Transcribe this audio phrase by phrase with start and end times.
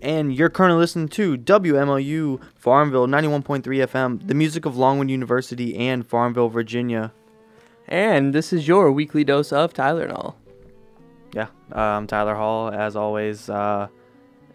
[0.00, 6.06] And you're currently listening to WMLU Farmville 91.3 FM, the music of Longwood University and
[6.06, 7.12] Farmville, Virginia.
[7.88, 10.34] And this is your weekly dose of Tylenol.
[11.34, 13.50] Yeah, uh, I'm Tyler Hall, as always.
[13.50, 13.88] Uh,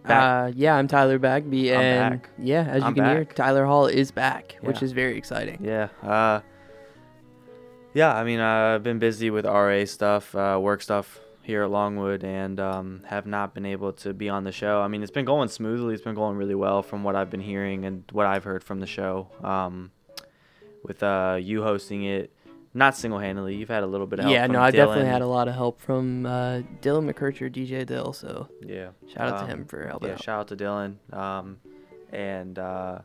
[0.06, 0.50] back.
[0.50, 2.30] Uh, yeah, I'm Tyler Bagby, and back.
[2.40, 3.26] yeah, as you I'm can hear.
[3.26, 5.60] Tyler Hall is back, which is very exciting.
[5.62, 6.42] yeah, uh,
[7.94, 8.16] yeah.
[8.16, 12.24] I mean, uh, I've been busy with RA stuff, uh, work stuff here at Longwood,
[12.24, 14.82] and um, have not been able to be on the show.
[14.82, 15.94] I mean, it's been going smoothly.
[15.94, 18.80] It's been going really well from what I've been hearing and what I've heard from
[18.80, 19.28] the show.
[19.44, 19.92] Um,
[20.84, 22.34] with uh, you hosting it,
[22.74, 23.56] not single-handedly.
[23.56, 24.34] You've had a little bit of help.
[24.34, 28.14] Yeah, no, I definitely had a lot of help from uh, Dylan McCurcher, DJ Dill.
[28.14, 28.90] So Yeah.
[29.14, 30.24] shout out to Um, him for helping yeah, out.
[30.24, 30.96] shout out to Dylan.
[31.16, 31.58] Um,
[32.12, 33.00] and uh,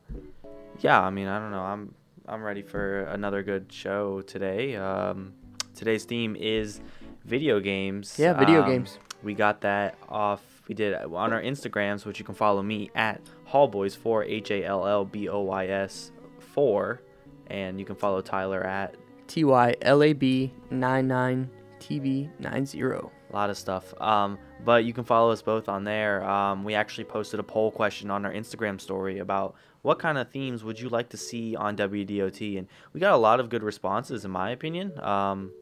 [0.80, 1.60] yeah, I mean, I don't know.
[1.62, 1.95] I'm
[2.27, 4.77] I'm ready for another good show today.
[4.77, 5.32] Um,
[5.74, 6.80] today's theme is
[7.28, 8.18] video games.
[8.18, 8.98] Yeah, video Um, games.
[9.23, 10.41] We got that off.
[10.68, 13.20] We did on our Instagrams, which you can follow me at
[13.51, 17.01] Hallboys4 H A L L B O Y S four,
[17.49, 18.95] and you can follow Tyler at
[19.26, 22.80] T Y L A B 99 TV 90.
[22.82, 23.01] a
[23.32, 23.95] lot of stuff.
[24.01, 26.23] Um, but you can follow us both on there.
[26.29, 30.29] Um, we actually posted a poll question on our Instagram story about what kind of
[30.30, 33.62] themes would you like to see on WDOT, and we got a lot of good
[33.62, 34.99] responses, in my opinion.
[35.01, 35.52] Um,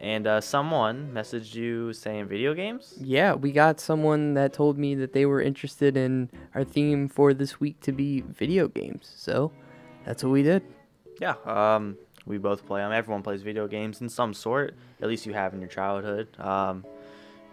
[0.00, 2.94] and uh, someone messaged you saying video games.
[2.98, 7.34] Yeah, we got someone that told me that they were interested in our theme for
[7.34, 9.12] this week to be video games.
[9.16, 9.52] So
[10.04, 10.62] that's what we did.
[11.20, 11.34] Yeah.
[11.44, 12.92] Um, we both play them.
[12.92, 14.74] Everyone plays video games in some sort.
[15.02, 16.28] At least you have in your childhood.
[16.40, 16.84] Um,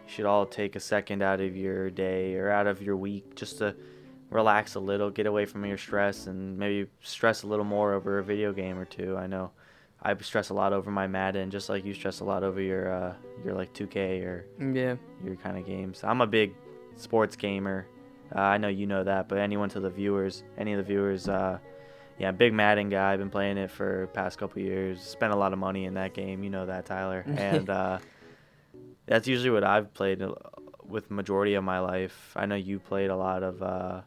[0.06, 3.36] you should all take a second out of your day or out of your week
[3.36, 3.76] just to
[4.30, 8.20] relax a little, get away from your stress, and maybe stress a little more over
[8.20, 9.18] a video game or two.
[9.18, 9.52] I know
[10.08, 12.94] I stress a lot over my Madden, just like you stress a lot over your
[12.94, 13.14] uh,
[13.44, 14.96] your like 2K or Yeah.
[15.22, 16.02] your kind of games.
[16.04, 16.56] I'm a big
[16.96, 17.88] sports gamer.
[18.34, 21.28] Uh, I know you know that, but anyone to the viewers, any of the viewers,
[21.28, 21.60] uh,
[22.20, 23.12] yeah, big Madden guy.
[23.12, 25.02] I've been playing it for past couple years.
[25.02, 26.42] Spent a lot of money in that game.
[26.42, 27.26] You know that, Tyler.
[27.38, 28.00] And uh,
[29.08, 30.34] that's usually what I've played uh,
[30.86, 32.32] with majority of my life.
[32.36, 33.62] I know you played a lot of.
[33.62, 34.02] Uh,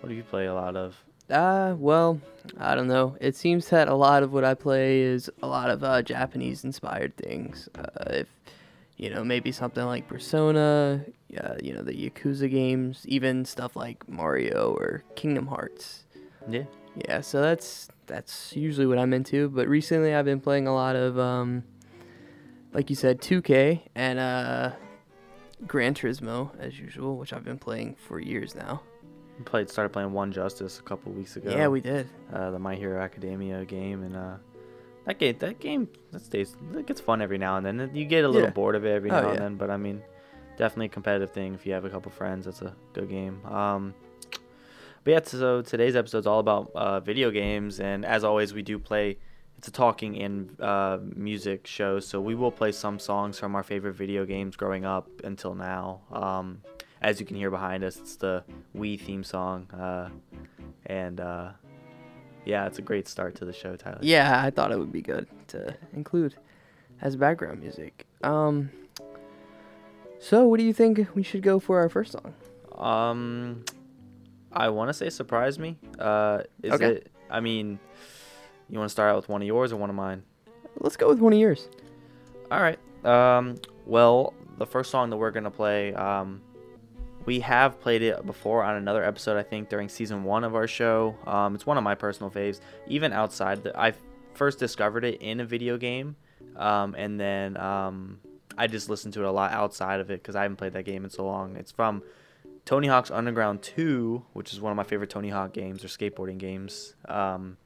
[0.00, 0.96] what do you play a lot of?
[1.30, 2.20] Uh, well,
[2.58, 3.16] I don't know.
[3.20, 6.64] It seems that a lot of what I play is a lot of uh, Japanese
[6.64, 7.68] inspired things.
[7.74, 8.28] Uh, if
[8.96, 11.04] you know, maybe something like Persona,
[11.42, 16.04] uh, you know, the Yakuza games, even stuff like Mario or Kingdom Hearts.
[16.48, 16.64] Yeah.
[17.08, 19.48] Yeah, so that's that's usually what I'm into.
[19.48, 21.64] But recently, I've been playing a lot of, um,
[22.72, 24.72] like you said, 2K and uh,
[25.66, 28.82] Gran Turismo as usual, which I've been playing for years now.
[29.42, 31.50] Played started playing One Justice a couple weeks ago.
[31.50, 32.08] Yeah, we did.
[32.32, 34.36] uh, the My Hero Academia game, and uh,
[35.06, 37.90] that game that game that stays it gets fun every now and then.
[37.94, 38.52] You get a little Yeah.
[38.52, 39.38] bored of it every Oh, now and yeah.
[39.40, 40.02] then, but I mean,
[40.56, 41.54] definitely a competitive thing.
[41.54, 43.44] If you have a couple friends, that's a good game.
[43.46, 43.94] Um,
[45.04, 48.62] but yeah, so today's episode is all about uh, video games, and as always, we
[48.62, 49.18] do play.
[49.58, 53.62] It's a talking and uh, music show, so we will play some songs from our
[53.62, 56.00] favorite video games growing up until now.
[56.10, 56.62] Um,
[57.02, 58.42] as you can hear behind us, it's the
[58.76, 60.08] Wii theme song, uh,
[60.86, 61.50] and uh,
[62.46, 63.98] yeah, it's a great start to the show, Tyler.
[64.00, 66.34] Yeah, I thought it would be good to include
[67.00, 68.06] as background music.
[68.22, 68.70] Um,
[70.20, 72.34] so what do you think we should go for our first song?
[72.78, 73.64] Um,
[74.52, 75.76] I want to say surprise me.
[75.98, 76.86] Uh, is Okay.
[76.86, 77.10] it?
[77.30, 77.78] I mean,
[78.68, 80.22] you want to start out with one of yours or one of mine?
[80.78, 81.68] Let's go with one of yours.
[82.50, 82.78] All right.
[83.04, 86.40] Um, well, the first song that we're gonna play, um,
[87.24, 90.66] we have played it before on another episode, I think, during season one of our
[90.66, 91.16] show.
[91.26, 92.60] Um, it's one of my personal faves.
[92.86, 93.94] Even outside, the, I
[94.34, 96.16] first discovered it in a video game,
[96.56, 98.20] um, and then um,
[98.56, 100.84] I just listened to it a lot outside of it because I haven't played that
[100.84, 101.56] game in so long.
[101.56, 102.02] It's from
[102.64, 106.38] Tony Hawk's Underground 2, which is one of my favorite Tony Hawk games or skateboarding
[106.38, 106.94] games.
[107.06, 107.56] Um,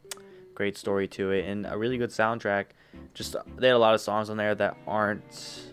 [0.55, 2.66] great story to it and a really good soundtrack.
[3.15, 5.66] Just they had a lot of songs on there that aren't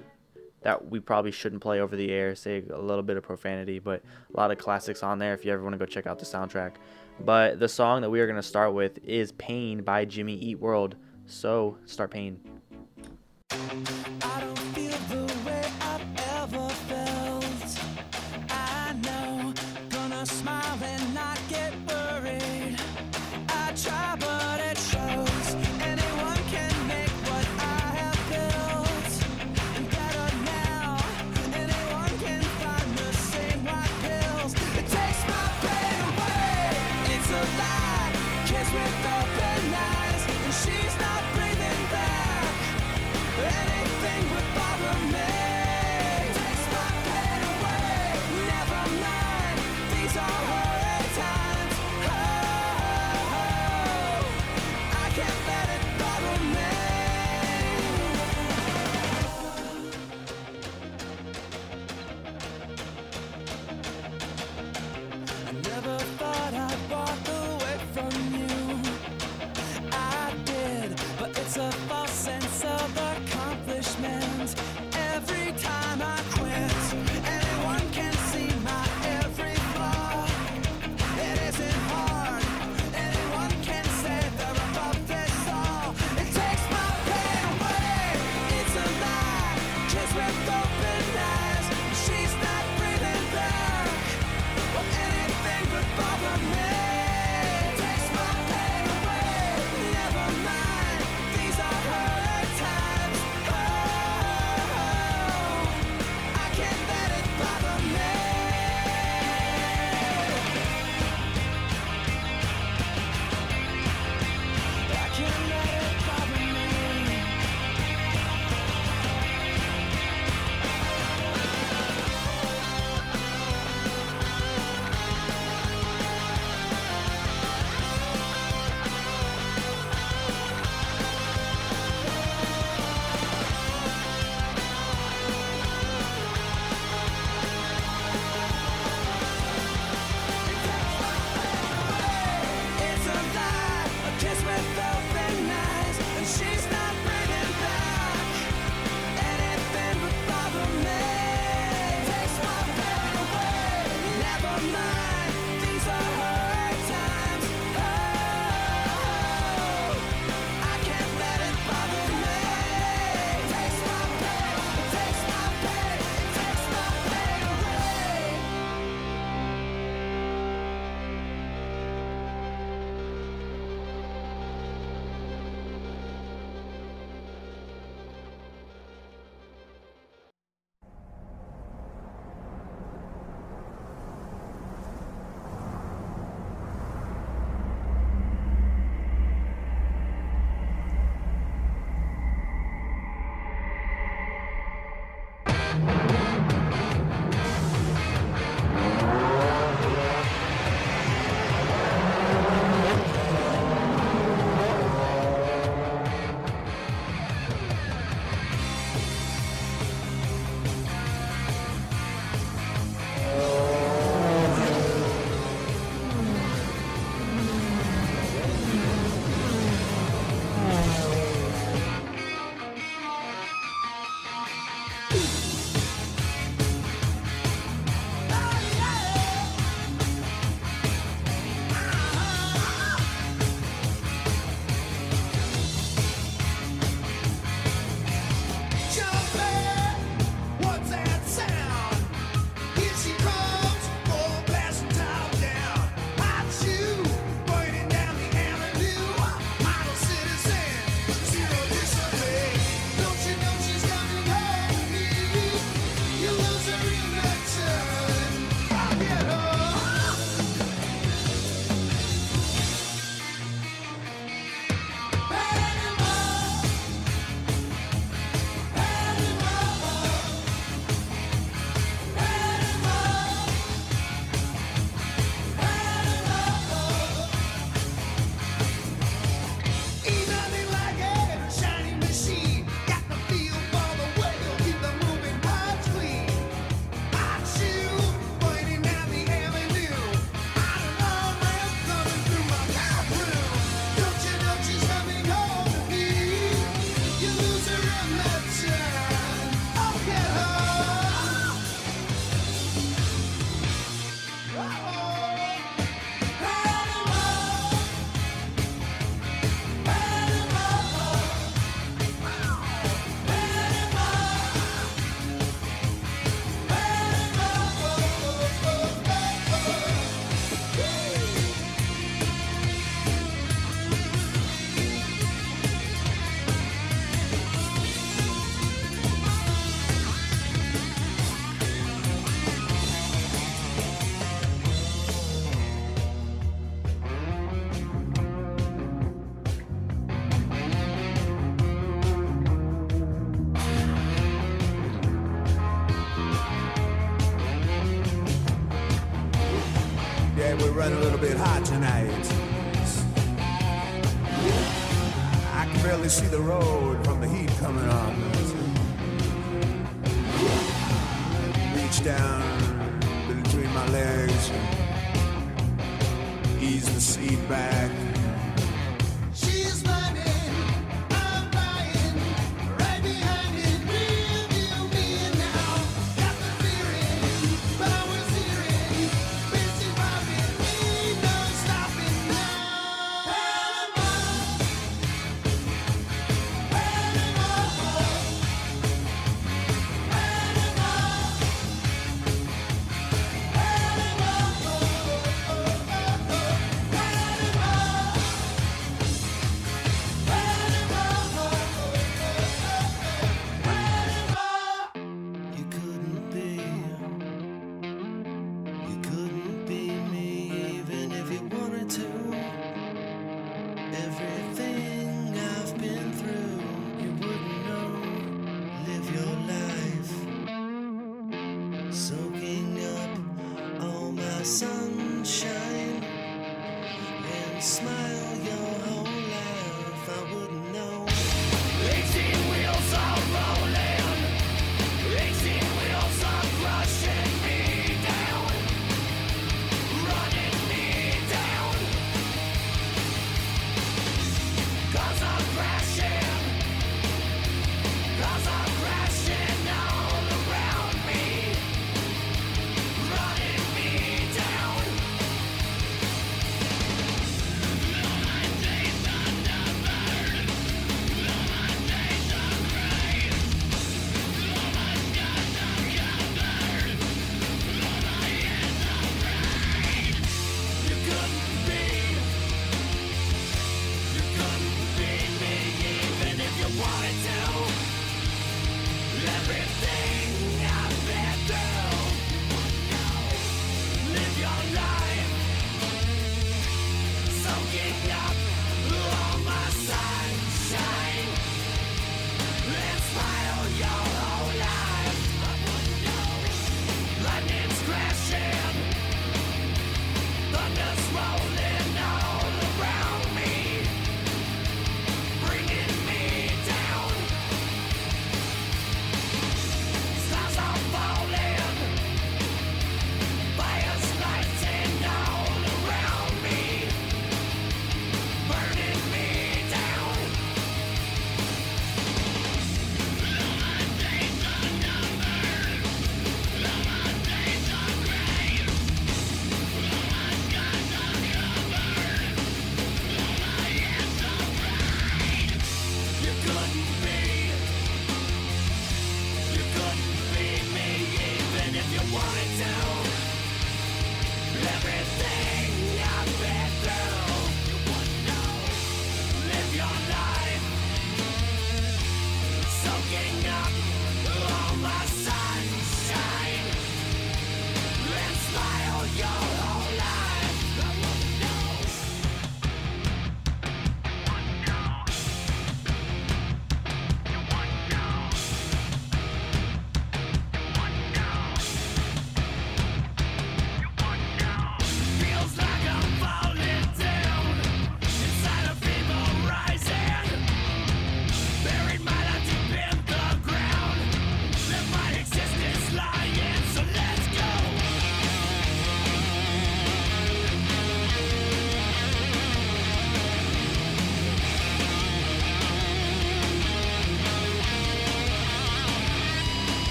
[0.63, 2.35] that we probably shouldn't play over the air.
[2.35, 4.01] Say a little bit of profanity, but
[4.33, 6.25] a lot of classics on there if you ever want to go check out the
[6.25, 6.73] soundtrack.
[7.19, 10.59] But the song that we are going to start with is "Pain" by Jimmy Eat
[10.59, 10.95] World.
[11.25, 12.39] So start Pain.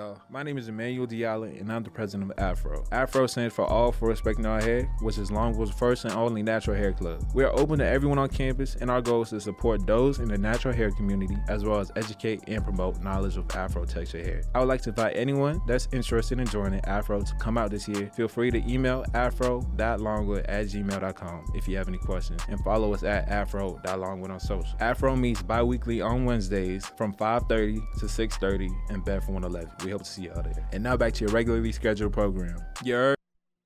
[0.00, 2.84] Y'all, my name is Emmanuel Diallo and I'm the president of Afro.
[2.92, 6.76] Afro stands for All for Respecting Our Hair, which is Longwood's first and only natural
[6.76, 7.28] hair club.
[7.34, 10.28] We are open to everyone on campus and our goal is to support those in
[10.28, 14.42] the natural hair community as well as educate and promote knowledge of Afro texture hair.
[14.54, 17.88] I would like to invite anyone that's interested in joining Afro to come out this
[17.88, 18.08] year.
[18.14, 23.02] Feel free to email afro.longwood at gmail.com if you have any questions and follow us
[23.02, 24.76] at afro.longwood on social.
[24.78, 29.70] Afro meets bi-weekly on Wednesdays from 5.30 to 6.30 in Bedford 111.
[29.84, 30.68] We hope to see you out there.
[30.72, 32.56] And now back to your regularly scheduled program.
[32.84, 33.14] Your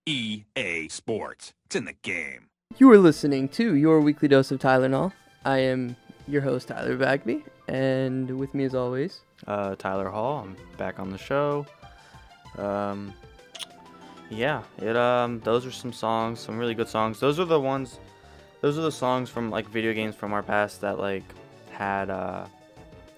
[0.06, 1.52] EA Sports.
[1.66, 2.48] It's in the game.
[2.78, 5.12] You are listening to your weekly dose of Tylenol.
[5.44, 5.96] I am
[6.26, 10.42] your host, Tyler Bagby, and with me as always, Uh, Tyler Hall.
[10.44, 11.66] I'm back on the show.
[12.58, 13.12] Um,
[14.30, 17.20] yeah, it um, those are some songs, some really good songs.
[17.20, 17.98] Those are the ones.
[18.62, 21.24] Those are the songs from like video games from our past that like
[21.70, 22.46] had uh,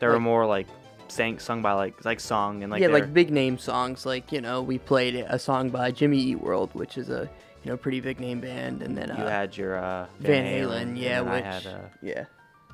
[0.01, 0.67] they were more like
[1.09, 4.05] sang sung by like like song and like yeah, they're- like big name songs.
[4.07, 7.29] Like you know, we played a song by Jimmy Eat World, which is a
[7.65, 10.93] you know pretty big name band, and then you uh, had your uh, Van Halen,
[10.95, 12.25] Halen, yeah, which I had uh, yeah,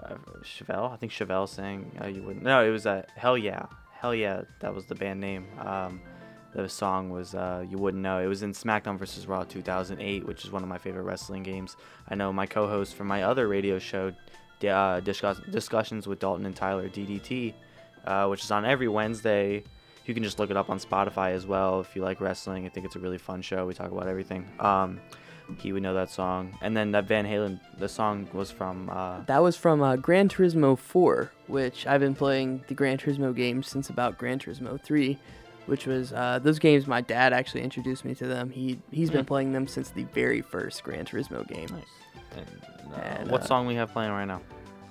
[0.03, 0.93] uh, Chevelle.
[0.93, 1.97] I think Chevelle sang.
[2.03, 2.45] Uh, you wouldn't.
[2.45, 3.67] No, it was uh, Hell Yeah.
[3.93, 4.43] Hell Yeah.
[4.61, 5.47] That was the band name.
[5.65, 6.01] Um,
[6.55, 8.19] the song was uh, you wouldn't know.
[8.19, 9.27] It was in SmackDown vs.
[9.27, 11.77] Raw 2008, which is one of my favorite wrestling games.
[12.09, 14.13] I know my co-host from my other radio show,
[14.69, 17.55] uh, discuss- discussions with Dalton and Tyler DDT,
[18.07, 19.63] uh, which is on every Wednesday.
[20.05, 22.67] You can just look it up on Spotify as well if you like wrestling.
[22.67, 23.67] I think it's a really fun show.
[23.67, 24.49] We talk about everything.
[24.59, 25.01] Um,
[25.59, 26.57] he would know that song.
[26.61, 30.29] And then that Van Halen, the song was from uh, that was from uh, Gran
[30.29, 35.19] Turismo 4, which I've been playing the Gran Turismo games since about Gran Turismo 3,
[35.67, 36.87] which was uh, those games.
[36.87, 38.51] My dad actually introduced me to them.
[38.51, 39.27] He he's been Hmm.
[39.27, 41.69] playing them since the very first Gran Turismo game.
[41.71, 41.85] Nice.
[42.37, 44.41] And, uh, And, what uh, song we have playing right now?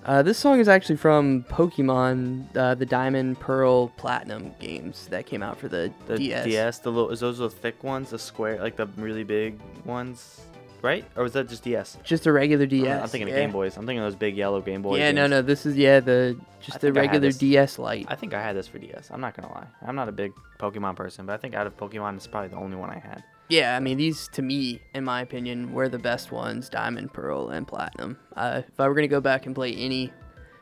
[0.03, 5.43] Uh, this song is actually from Pokemon, uh, the Diamond, Pearl, Platinum games that came
[5.43, 6.79] out for the, The DS.
[6.79, 10.41] the little is those the thick ones, the square, like the really big ones,
[10.81, 11.05] right?
[11.15, 11.99] Or was that just DS?
[12.03, 13.03] Just a regular DS.
[13.03, 13.35] I'm thinking yeah.
[13.35, 13.77] of Game Boys.
[13.77, 14.97] I'm thinking of those big yellow Game Boys.
[14.99, 15.29] Yeah, no, games.
[15.31, 15.41] no.
[15.43, 17.31] This is yeah the just the I regular.
[17.31, 18.07] DS Lite.
[18.09, 19.09] I think I had this for DS.
[19.11, 19.67] I'm not gonna lie.
[19.85, 22.57] I'm not a big Pokemon person, but I think out of Pokemon, it's probably the
[22.57, 23.23] only one I had.
[23.51, 27.49] Yeah, I mean these to me, in my opinion, were the best ones: Diamond, Pearl,
[27.49, 28.17] and Platinum.
[28.33, 30.09] Uh, if I were gonna go back and play any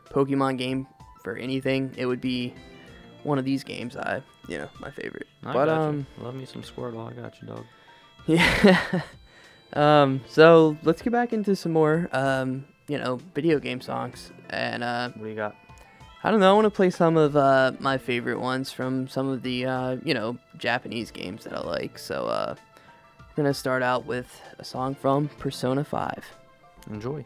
[0.09, 0.87] Pokemon game
[1.23, 2.51] for anything, it would be
[3.21, 3.95] one of these games.
[3.95, 5.27] I, you know, my favorite.
[5.43, 6.23] I but um, you.
[6.23, 7.07] love me some Squirtle.
[7.07, 7.65] I got you, dog.
[8.25, 9.01] yeah.
[9.73, 14.31] um, so let's get back into some more, um, you know, video game songs.
[14.49, 15.55] And uh, What do you got?
[16.23, 16.49] I don't know.
[16.49, 19.97] I want to play some of uh, my favorite ones from some of the uh,
[20.03, 21.99] you know Japanese games that I like.
[21.99, 22.55] So uh,
[23.39, 26.25] we're gonna start out with a song from Persona 5.
[26.91, 27.23] Enjoy.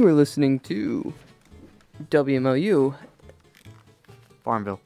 [0.00, 1.12] You are listening to
[2.08, 2.94] WMLU
[4.42, 4.80] Farmville.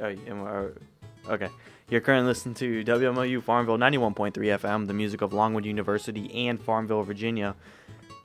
[0.00, 1.48] Oh, uh, okay.
[1.88, 7.04] You're currently listening to WMLU Farmville 91.3 FM, the music of Longwood University and Farmville,
[7.04, 7.54] Virginia.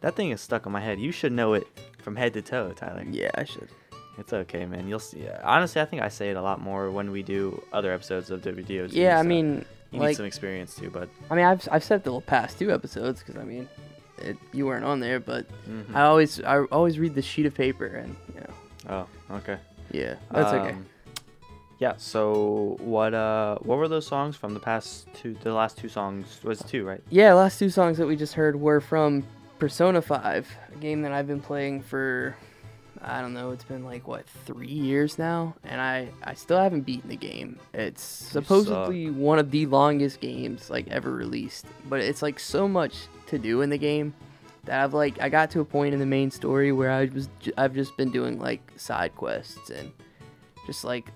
[0.01, 0.99] That thing is stuck in my head.
[0.99, 1.67] You should know it
[1.99, 3.05] from head to toe, Tyler.
[3.07, 3.69] Yeah, I should.
[4.17, 4.87] It's okay, man.
[4.87, 5.27] You'll see.
[5.27, 8.31] Uh, honestly, I think I say it a lot more when we do other episodes
[8.31, 8.89] of WDOT.
[8.91, 11.83] Yeah, so I mean, you like, need some experience too, but I mean, I've I've
[11.83, 13.69] said the past two episodes because I mean,
[14.21, 15.95] it, you weren't on there, but mm-hmm.
[15.95, 19.07] I always I always read the sheet of paper and you know.
[19.29, 19.57] Oh, okay.
[19.91, 20.75] Yeah, that's um, okay.
[21.79, 21.93] Yeah.
[21.97, 26.39] So what uh what were those songs from the past two the last two songs
[26.43, 27.01] was two right?
[27.09, 29.25] Yeah, last two songs that we just heard were from
[29.59, 32.35] Persona Five, a game that I've been playing for
[33.01, 36.81] I don't know, it's been like what three years now, and I I still haven't
[36.81, 37.57] beaten the game.
[37.73, 43.07] It's supposedly one of the longest games like ever released, but it's like so much
[43.29, 44.13] to do in the game
[44.65, 47.29] that I've like I got to a point in the main story where I was
[47.57, 49.91] I've just been doing like side quests and
[50.65, 51.07] just like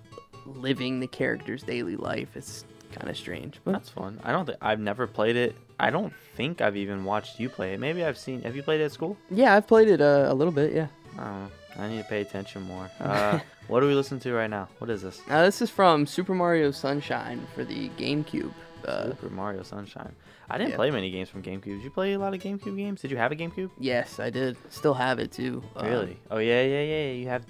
[0.45, 2.35] living the character's daily life.
[2.35, 4.19] It's kind of strange, but That's fun.
[4.23, 5.55] I don't think I've never played it.
[5.79, 7.79] I don't think I've even watched you play it.
[7.79, 8.41] Maybe I've seen.
[8.43, 9.17] Have you played it at school?
[9.29, 10.87] yeah, I've played it uh, a little bit, yeah.
[11.17, 11.47] I.
[11.75, 12.89] I need to pay attention more.
[12.99, 14.67] Uh, what do we listen to right now?
[14.79, 15.21] What is this?
[15.27, 18.51] Now this is from Super Mario Sunshine for the GameCube.
[18.85, 20.13] Uh, Super Mario Sunshine.
[20.53, 20.75] I didn't yeah.
[20.77, 21.63] play many games from GameCube.
[21.63, 23.01] Did you play a lot of GameCube games?
[23.01, 23.71] Did you have a GameCube?
[23.79, 24.55] yes, I did.
[24.69, 25.63] Still have it too.
[25.75, 26.19] Um, Really?
[26.29, 27.11] Oh yeah, yeah, yeah.
[27.13, 27.43] You have.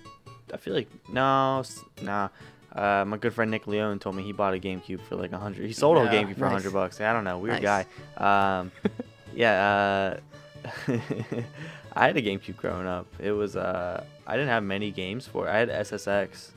[0.54, 1.64] I feel like no,
[2.02, 2.30] nah.
[2.72, 5.38] Uh, my good friend Nick Leone told me he bought a GameCube for like a
[5.38, 5.68] hundred.
[5.68, 6.62] He sold a Yeah, GameCube for a nice.
[6.64, 7.02] hundred bucks.
[7.02, 7.86] I don't know, weird Nice.
[8.18, 8.60] guy.
[8.60, 8.72] Um,
[9.36, 10.18] yeah.
[10.18, 10.70] Uh,
[11.96, 13.06] I had a GameCube growing up.
[13.20, 15.52] It was uh, I didn't have many games for it.
[15.52, 16.52] I had SSX,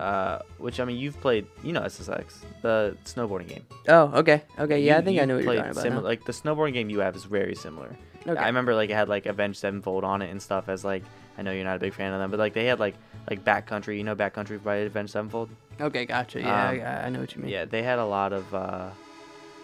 [0.00, 1.46] uh, which I mean you've played.
[1.62, 3.64] You know SSX, the snowboarding game.
[3.88, 4.80] Oh, okay, okay.
[4.80, 5.82] Yeah, I think I you know what you're talking about.
[5.82, 6.00] simi-.
[6.00, 7.94] Like the snowboarding game you have is very similar.
[8.26, 8.38] Okay.
[8.38, 10.68] I remember like it had like Avenged Sevenfold on it and stuff.
[10.68, 11.02] As like
[11.38, 12.94] I know you're not a big fan of them, but like they had like
[13.28, 13.96] like Bat Country.
[13.98, 15.48] You know Bat Country by Avenged Sevenfold.
[15.80, 16.40] Okay, gotcha.
[16.40, 17.50] Yeah, Um, I, I know what you mean.
[17.50, 18.90] Yeah, they had a lot of uh,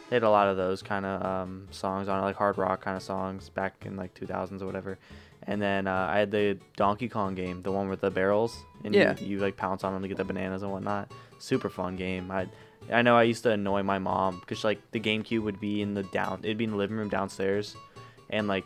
[0.09, 2.81] they had a lot of those kind of um, songs on it, like hard rock
[2.81, 4.99] kind of songs back in like 2000s or whatever.
[5.49, 8.95] And then uh, I had the Donkey Kong game, the one with the barrels, and
[8.95, 9.15] Yeah.
[9.21, 11.13] you, you like pounce on them to get the bananas and whatnot.
[11.39, 12.31] Super fun game.
[12.31, 12.47] I
[12.93, 15.95] I know I used to annoy my mom because like the GameCube would be in
[15.95, 17.77] the down, it'd be in the living room downstairs,
[18.31, 18.65] and like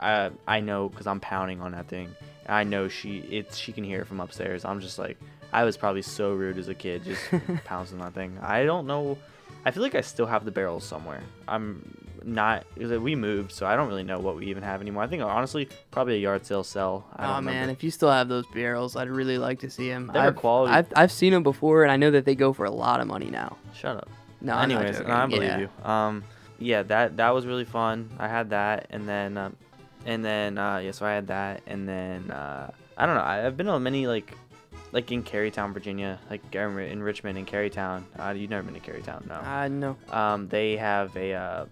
[0.00, 2.08] I I know because I'm pounding on that thing.
[2.46, 4.64] I know she it's she can hear it from upstairs.
[4.64, 5.18] I'm just like
[5.52, 7.22] I was probably so rude as a kid, just
[7.64, 8.38] pouncing on that thing.
[8.42, 9.16] I don't know.
[9.64, 11.22] I feel like I still have the barrels somewhere.
[11.46, 12.64] I'm not.
[12.76, 15.02] We moved, so I don't really know what we even have anymore.
[15.02, 17.06] I think honestly, probably a yard sale sell.
[17.16, 17.72] I Oh man, remember.
[17.72, 20.10] if you still have those barrels, I'd really like to see them.
[20.12, 20.72] They were I've, quality.
[20.72, 23.06] I've, I've seen them before, and I know that they go for a lot of
[23.06, 23.56] money now.
[23.74, 24.08] Shut up.
[24.40, 25.58] No, I'm not Anyways, no, I believe yeah.
[25.58, 25.90] you.
[25.90, 26.24] Um,
[26.58, 28.10] yeah, that that was really fun.
[28.18, 29.56] I had that, and then, um,
[30.06, 33.20] and then, uh, yeah, so I had that, and then, uh, I don't know.
[33.22, 34.32] I, I've been on many like,
[34.92, 38.04] like in Carytown, Virginia, like in in Richmond and Carytown.
[38.18, 39.34] Uh, you've never been to Carytown, no?
[39.34, 39.96] I know.
[40.10, 41.66] um, they have a uh,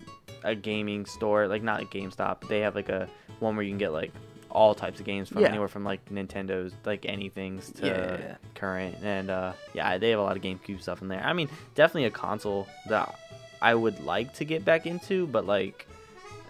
[0.45, 2.41] a gaming store, like not a GameStop.
[2.41, 3.09] But they have like a
[3.41, 4.13] one where you can get like
[4.51, 5.49] all types of games from Yeah.
[5.49, 10.23] anywhere from like Nintendo's, like anything's to Yeah, current, and uh, yeah, they have a
[10.23, 11.23] lot of GameCube stuff in there.
[11.23, 13.15] I mean, definitely a console that
[13.61, 15.87] I would like to get back into, but like,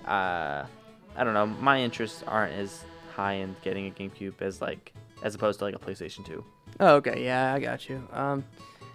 [0.07, 0.65] uh,
[1.17, 5.35] I don't know, my interests aren't as high in getting a GameCube as like as
[5.35, 6.45] opposed to like a PlayStation Two.
[6.81, 7.25] Oh, okay.
[7.25, 8.07] Yeah, I got you.
[8.13, 8.45] Um,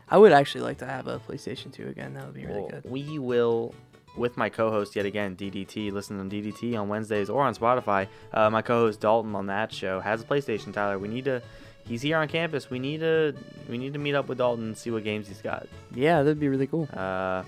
[0.10, 2.14] I would actually like to have a PlayStation 2 again.
[2.14, 2.84] That would be really Well, good.
[2.86, 3.74] We will,
[4.18, 5.92] with my co-host yet again, DDT.
[5.92, 8.08] Listen to DDT on Wednesdays or on Spotify.
[8.34, 10.74] Uh, my co-host Dalton on that show has a PlayStation.
[10.74, 11.42] Tyler, we need to.
[11.84, 12.70] He's here on campus.
[12.70, 13.34] We need to.
[13.70, 15.68] We need to meet up with Dalton and see what games he's got.
[15.96, 16.88] Yeah, that'd be really cool.
[16.94, 17.44] Uh,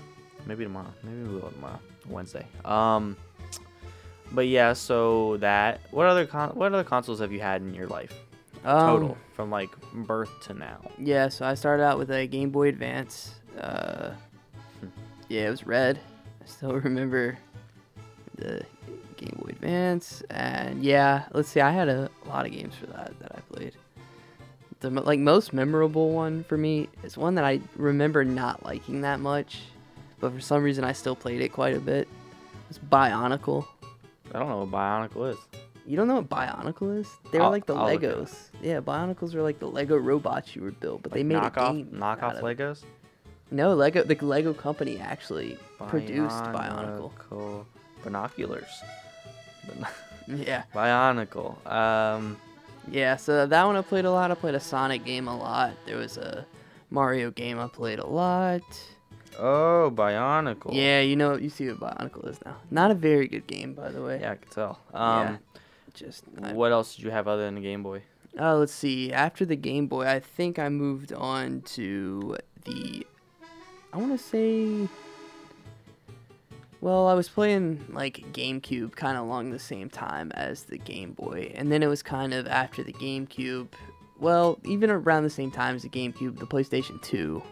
[0.46, 0.92] maybe tomorrow.
[1.02, 2.44] Maybe we will tomorrow, Wednesday.
[2.64, 3.16] Um,
[4.32, 4.72] but yeah.
[4.72, 5.80] So that.
[5.92, 8.12] What other con- What other consoles have you had in your life
[8.64, 10.78] total Um, from like birth to now?
[10.98, 13.34] Yeah, so I started out with a Game Boy Advance.
[13.58, 14.10] Uh,
[15.28, 15.98] yeah, it was red.
[16.42, 17.38] I still remember
[18.36, 18.62] the
[19.16, 23.18] Game Boy Advance, and yeah, let's see, I had a lot of games for that
[23.20, 23.74] that I played.
[24.80, 29.18] The like most memorable one for me is one that I remember not liking that
[29.20, 29.62] much,
[30.20, 32.06] but for some reason I still played it quite a bit.
[32.68, 33.66] It's Bionicle.
[34.34, 35.38] I don't know what Bionicle is.
[35.86, 37.08] You don't know what Bionicle is?
[37.30, 38.16] They were I'll- like the I'll look it.
[38.16, 38.48] Legos.
[38.62, 41.72] Yeah, Bionicles were like the Lego robots you would build, but they made knockoff, a
[41.74, 42.58] game knockoff out of it.
[42.58, 42.82] Legos.
[43.50, 44.02] No, Lego.
[44.02, 47.10] The Lego company actually produced Bionicle.
[47.30, 47.64] Bionicle.
[48.02, 48.82] Binoculars.
[49.66, 49.86] Bin-
[50.46, 51.66] Yeah, Bionicle.
[51.70, 52.38] Um,
[52.90, 53.16] yeah.
[53.16, 54.30] So that one I played a lot.
[54.30, 55.72] I played a Sonic game a lot.
[55.84, 56.46] There was a
[56.90, 58.62] Mario game I played a lot.
[59.38, 60.72] oh, Bionicle.
[60.72, 62.56] Yeah, you know, you see what Bionicle is now.
[62.70, 64.20] Not a very good game, by the way.
[64.22, 64.78] Yeah, I can tell.
[64.94, 65.38] Um,
[65.94, 66.24] Just.
[66.42, 68.02] I, what else did you have other than the Game Boy?
[68.38, 69.12] Uh, let's see.
[69.12, 73.06] After the Game Boy, I think I moved on to the.
[73.92, 74.88] I want to say.
[76.80, 81.12] Well, I was playing like GameCube kind of along the same time as the Game
[81.12, 83.68] Boy, and then it was kind of after the GameCube.
[84.20, 87.42] Well, even around the same time as the GameCube, the PlayStation 2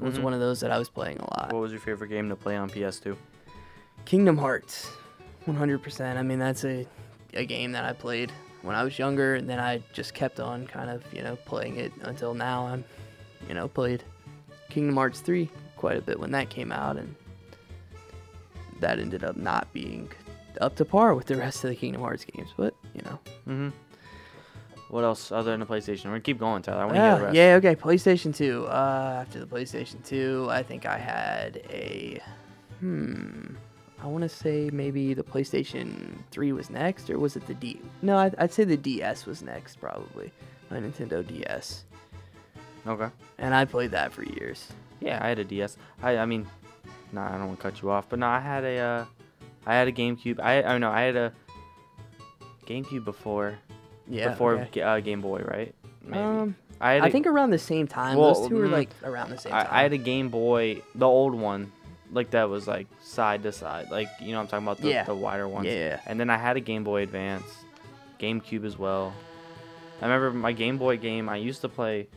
[0.00, 0.22] was Mhm.
[0.22, 1.52] one of those that I was playing a lot.
[1.52, 3.16] What was your favorite game to play on PS2?
[4.04, 4.90] Kingdom Hearts,
[5.46, 6.16] 100%.
[6.16, 6.86] I mean, that's a,
[7.34, 10.66] a game that I played when I was younger, and then I just kept on
[10.66, 12.66] kind of, you know, playing it until now.
[12.66, 12.84] I'm
[13.48, 14.04] you know, played
[14.70, 17.14] Kingdom Hearts 3 quite a bit when that came out, and
[18.80, 20.10] that ended up not being
[20.60, 22.50] up to par with the rest of the Kingdom Hearts games.
[22.56, 23.68] But you know, Mm-hmm.
[24.88, 26.04] What else other than the PlayStation?
[26.04, 26.82] We're gonna keep going, Tyler.
[26.82, 27.64] I want to hear the yeah, rest.
[27.64, 27.74] yeah, okay.
[27.74, 28.66] PlayStation 2.
[28.66, 32.20] Uh, after the PlayStation 2, I think I had a,
[32.80, 33.54] hmm,
[34.02, 37.80] I want to say maybe the PlayStation 3 was next, or was it the D?
[38.02, 40.32] No, I'd, I'd say the DS was next, probably.
[40.70, 41.84] My Nintendo DS,
[42.86, 43.08] Okay.
[43.38, 44.66] and I played that for years.
[45.00, 45.76] Yeah, I had a DS.
[46.02, 46.46] I I mean,
[47.12, 49.04] nah, I don't want to cut you off, but no, I had a uh,
[49.66, 50.40] I had a GameCube.
[50.40, 51.32] I I know I had a
[52.66, 53.58] GameCube before
[54.08, 54.30] Yeah.
[54.30, 54.82] before okay.
[54.82, 55.74] Uh, Game Boy, right?
[56.04, 56.18] Maybe.
[56.22, 58.16] Um, I had I a- think around the same time.
[58.18, 59.68] Well, Those two were mm, like around the same I, time.
[59.72, 61.70] I had a Game Boy, the old one,
[62.12, 64.88] like that was like side to side, like you know what I'm talking about the,
[64.90, 65.04] Yeah.
[65.04, 65.66] the wider ones.
[65.66, 66.00] Yeah.
[66.06, 67.44] And then I had a Game Boy Advance,
[68.20, 69.12] GameCube as well.
[70.00, 71.28] I remember my Game Boy game.
[71.28, 72.08] I used to play.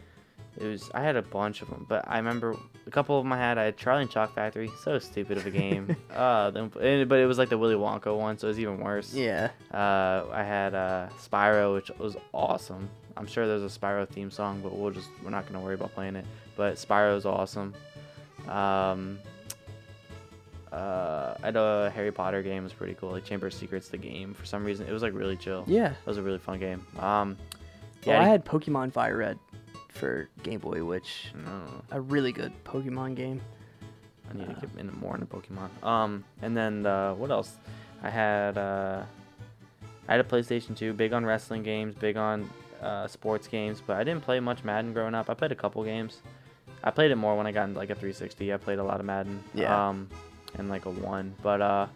[0.57, 2.55] It was I had a bunch of them, but I remember
[2.87, 3.57] a couple of them I had.
[3.57, 4.69] I had Charlie and Chalk Factory.
[4.83, 5.95] So stupid of a game.
[6.13, 9.13] uh, then, but it was like the Willy Wonka one, so it was even worse.
[9.13, 9.49] Yeah.
[9.73, 12.89] Uh, I had uh, Spyro, which was awesome.
[13.17, 15.93] I'm sure there's a Spyro theme song, but we'll just we're not gonna worry about
[15.93, 16.25] playing it.
[16.55, 17.73] But Spyro is awesome.
[18.47, 19.19] Um,
[20.75, 22.59] uh, I had a Harry Potter game.
[22.59, 23.11] It was pretty cool.
[23.11, 24.33] Like Chamber of Secrets, the game.
[24.33, 25.63] For some reason, it was like really chill.
[25.67, 25.91] Yeah.
[25.91, 26.85] It was a really fun game.
[26.99, 27.37] Um,
[28.05, 29.39] Well, yeah, I had Pokemon Fire Red
[29.89, 31.61] for Game Boy, which No,
[31.91, 33.41] a really good Pokemon game.
[34.29, 35.69] I need to get into more into Pokemon.
[35.85, 37.57] Um, and then uh, what else?
[38.03, 39.03] I had uh,
[40.07, 42.49] I had a PlayStation 2, big on wrestling games, big on
[42.81, 45.29] uh, sports games, but I didn't play much Madden growing up.
[45.29, 46.21] I played a couple games.
[46.83, 48.53] I played it more when I got into like a 360.
[48.53, 49.41] I played a lot of Madden.
[49.53, 49.89] Yeah.
[49.89, 50.09] Um,
[50.57, 51.87] and like a one, but uh,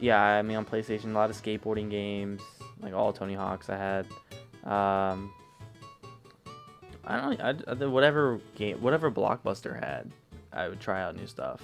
[0.00, 0.20] yeah.
[0.20, 2.42] I mean on PlayStation, a lot of skateboarding games,
[2.80, 3.68] like all Tony Hawks.
[3.70, 4.06] I had.
[4.64, 5.32] Um,
[7.04, 7.40] I don't.
[7.40, 10.10] I, I whatever game, whatever Blockbuster had,
[10.52, 11.62] I would try out new stuff.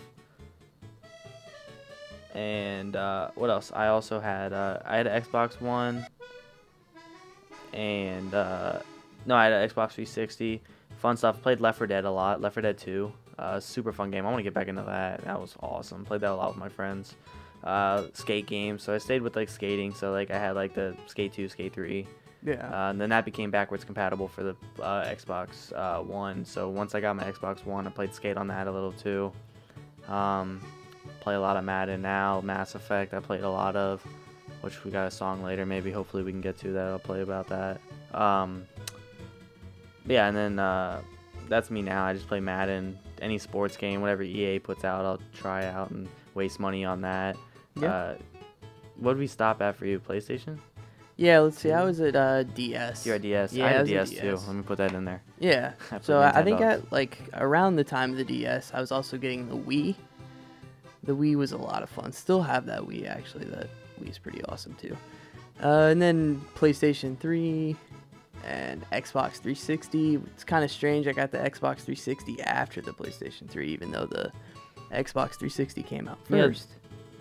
[2.35, 3.71] And uh, what else?
[3.75, 4.53] I also had.
[4.53, 6.07] Uh, I had an Xbox One.
[7.73, 8.81] And uh,
[9.27, 10.63] no, I had an Xbox 360.
[10.99, 11.43] Fun stuff.
[11.43, 12.41] Played Left 4 Dead a lot.
[12.41, 13.13] Left 4 Dead 2.
[13.39, 14.25] Uh, super fun game.
[14.25, 15.25] I want to get back into that.
[15.25, 16.05] That was awesome.
[16.05, 17.15] Played that a lot with my friends.
[17.63, 18.83] Uh, skate games.
[18.83, 19.95] So I stayed with like skating.
[19.95, 22.07] So like I had like the Skate 2, Skate 3.
[22.45, 22.55] Yeah.
[22.55, 26.45] Uh, and then that became backwards compatible for the uh, Xbox uh, One.
[26.45, 29.33] So once I got my Xbox One, I played Skate on that a little too.
[30.09, 30.61] Um,
[31.21, 32.43] play a lot of Madden now.
[32.43, 34.05] Mass Effect, I played a lot of,
[34.61, 35.65] which we got a song later.
[35.65, 36.89] Maybe hopefully we can get to that.
[36.89, 37.81] I'll play about that.
[38.13, 38.67] Um,
[40.07, 41.01] yeah, and then uh,
[41.49, 42.05] that's me now.
[42.05, 46.09] I just play Madden, any sports game, whatever EA puts out, I'll try out and
[46.35, 47.37] waste money on that.
[47.81, 47.93] Yeah.
[47.93, 48.15] Uh,
[48.97, 49.99] what did we stop at for you?
[49.99, 50.59] PlayStation?
[51.17, 51.73] yeah, let's see.
[51.73, 53.07] I was at uh, DS.
[53.07, 53.53] You're a DS.
[53.53, 54.21] Yeah, I had I a DS, too.
[54.21, 54.47] DS.
[54.47, 55.23] Let me put that in there.
[55.39, 55.73] Yeah.
[55.91, 58.93] I So I, I think at like around the time of the DS, I was
[58.93, 59.97] also getting the Wii.
[61.03, 62.13] The Wii was a lot of fun.
[62.13, 63.47] Still have that Wii actually.
[63.47, 63.69] That
[64.03, 64.97] Wii's pretty awesome too.
[65.63, 67.77] Uh, and then PlayStation 3
[68.45, 70.17] and Xbox 360.
[70.35, 71.07] It's kind of strange.
[71.09, 74.31] I got the Xbox 360 after the PlayStation 3, even though the
[74.93, 76.43] Xbox 360 came out Yeah.
[76.47, 76.69] first.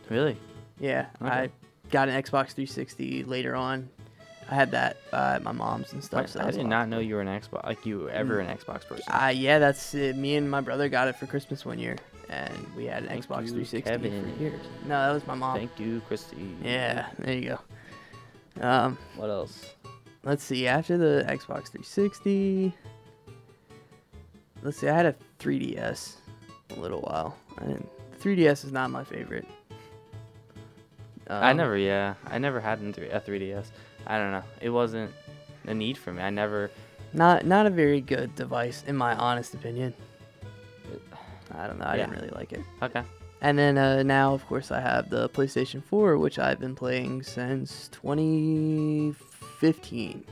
[0.09, 0.37] Really?
[0.79, 1.31] Yeah, Okay.
[1.31, 1.49] I
[1.91, 3.89] got an Xbox 360 later on.
[4.51, 6.27] I had that uh, at my mom's and I, stuff.
[6.29, 8.47] so that I did not know you were an Xbox, like you were ever an
[8.55, 9.05] Xbox person.
[9.09, 10.17] Uh, yeah, that's it.
[10.17, 11.95] Me and my brother got it for Christmas one year,
[12.29, 14.33] and we had an Thank Xbox you, 360 Kevin.
[14.35, 14.61] for years.
[14.83, 15.55] No, that was my mom.
[15.57, 16.55] Thank you, Christy.
[16.61, 17.57] yeah, there you
[18.59, 18.67] go.
[18.67, 19.73] Um, What else?
[20.23, 20.67] Let's see.
[20.67, 22.73] After the Xbox 360,
[24.61, 24.87] let's see.
[24.89, 26.15] I had a 3DS
[26.75, 27.35] a little while.
[27.57, 29.47] I didn't, 3DS is not my favorite.
[31.29, 32.83] I Um, never, yeah, I never had a
[33.21, 33.67] 3DS.
[34.07, 34.43] I don't know.
[34.61, 35.11] It wasn't
[35.65, 36.21] a need for me.
[36.21, 36.69] I never.
[37.13, 39.93] Not not a very good device, in my honest opinion.
[41.55, 41.85] I don't know.
[41.85, 42.61] I didn't really like it.
[42.81, 43.03] Okay.
[43.41, 47.23] And then uh, now, of course, I have the PlayStation 4, which I've been playing
[47.23, 47.89] since
[49.71, 50.25] 2015.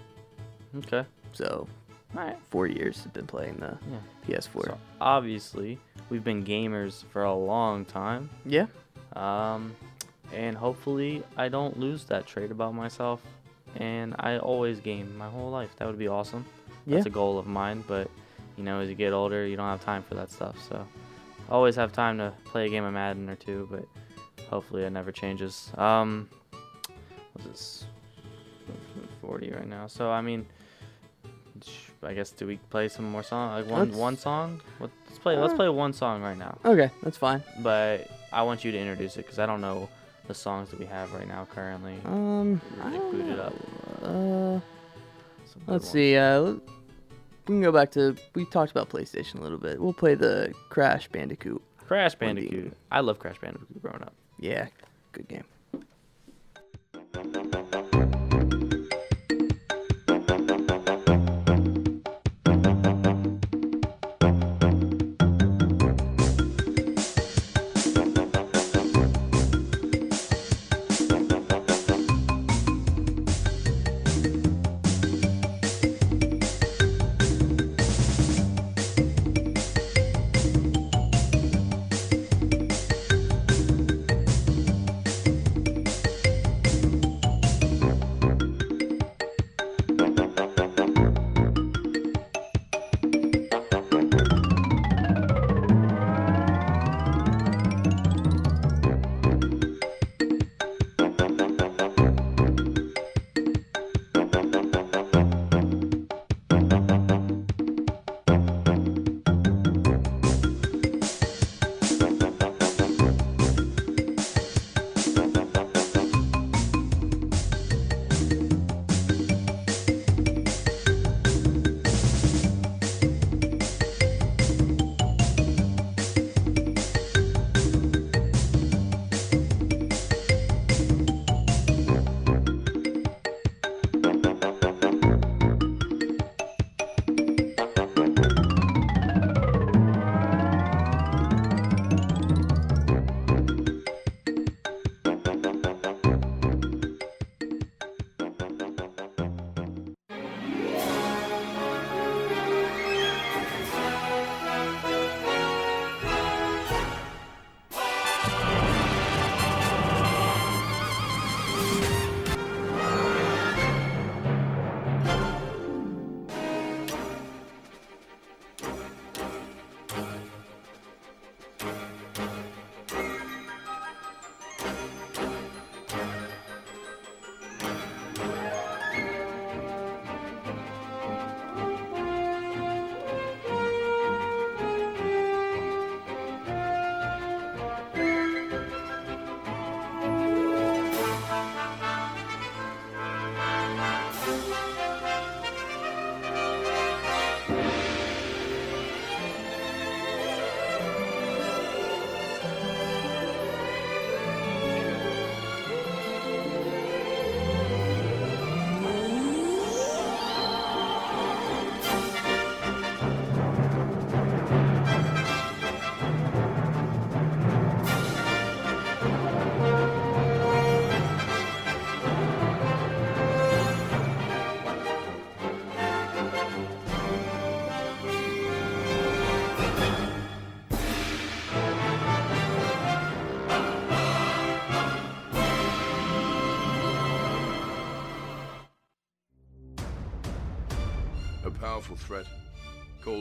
[0.80, 1.06] Okay.
[1.34, 1.68] So,
[2.16, 2.38] All right.
[2.50, 3.98] four years I've been playing the Yeah.
[4.28, 4.66] PS4.
[4.66, 5.80] So obviously,
[6.10, 8.30] we've been gamers for a long time.
[8.46, 8.68] yeah.
[9.14, 9.76] Um,
[10.34, 13.22] and hopefully, I don't lose that trait about myself.
[13.78, 15.74] And I always game my whole life.
[15.78, 16.46] That would be awesome.
[16.88, 17.10] That's Yeah.
[17.10, 17.84] a goal of mine.
[17.88, 18.10] But
[18.58, 20.56] you know, as you get older, you don't have time for that stuff.
[20.70, 20.86] So,
[21.50, 23.68] I always have time to play a game of Madden or two.
[23.72, 23.86] But
[24.50, 25.72] hopefully, it never changes.
[25.78, 26.30] Um,
[27.34, 27.86] what's this?
[29.22, 29.88] 40 right now.
[29.88, 30.45] So I mean,
[32.03, 33.51] I guess do we play some more song?
[33.51, 34.61] Like one Let's- one song?
[34.80, 35.38] Let's play.
[35.38, 37.43] Let's Uh, play one song right now Okay, that's fine.
[37.59, 39.88] but I want you to introduce it because I don't know
[40.28, 41.95] the songs that we have right now currently.
[42.05, 43.53] Um, I don't boot it up.
[44.03, 44.59] Uh,
[45.67, 46.15] let's see.
[46.17, 46.53] Uh,
[47.47, 49.80] we can go back to we talked about PlayStation a little bit.
[49.80, 51.61] We'll play the Crash Bandicoot.
[51.86, 52.74] Crash Bandicoot.
[52.91, 54.13] I love Crash Bandicoot growing up.
[54.39, 54.67] Yeah,
[55.11, 55.43] good game.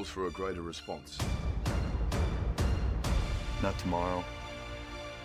[0.01, 1.18] Calls for a greater response.
[3.62, 4.24] Not tomorrow.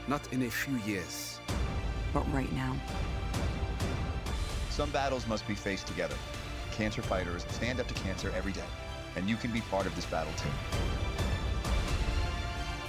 [0.10, 1.40] Not in a few years.
[2.14, 2.76] But right now,
[4.70, 6.18] Some battles must be faced together.
[6.74, 8.70] Cancer fighters stand up to cancer every day,
[9.16, 10.50] and you can be part of this battle too.